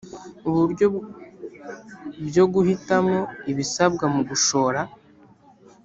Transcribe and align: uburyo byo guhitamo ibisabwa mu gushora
uburyo 0.49 0.85
byo 2.27 2.45
guhitamo 2.53 3.17
ibisabwa 3.51 4.05
mu 4.13 4.21
gushora 4.29 4.81